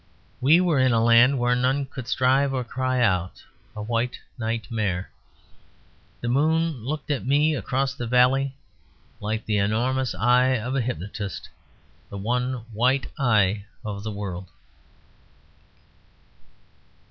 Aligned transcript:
We 0.41 0.59
were 0.59 0.79
in 0.79 0.93
a 0.93 1.03
land 1.03 1.37
where 1.37 1.55
none 1.55 1.85
could 1.85 2.07
strive 2.07 2.55
or 2.55 2.63
cry 2.63 3.01
out; 3.03 3.43
a 3.75 3.83
white 3.83 4.17
nightmare. 4.35 5.11
The 6.21 6.27
moon 6.27 6.83
looked 6.83 7.11
at 7.11 7.23
me 7.27 7.53
across 7.53 7.93
the 7.93 8.07
valley 8.07 8.55
like 9.19 9.45
the 9.45 9.59
enormous 9.59 10.15
eye 10.15 10.57
of 10.57 10.75
a 10.75 10.81
hypnotist; 10.81 11.49
the 12.09 12.17
one 12.17 12.65
white 12.73 13.11
eye 13.19 13.65
of 13.85 14.01
the 14.01 14.11
world. 14.11 14.49